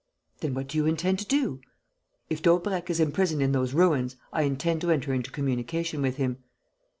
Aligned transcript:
"Then 0.39 0.55
what 0.55 0.67
do 0.69 0.79
you 0.79 0.87
intend 0.87 1.19
to 1.19 1.27
do?" 1.27 1.59
"If 2.27 2.41
Daubrecq 2.41 2.89
is 2.89 2.99
imprisoned 2.99 3.43
in 3.43 3.51
those 3.51 3.75
ruins, 3.75 4.15
I 4.33 4.41
intend 4.41 4.81
to 4.81 4.89
enter 4.89 5.13
into 5.13 5.29
communication 5.29 6.01
with 6.01 6.15
him." 6.15 6.39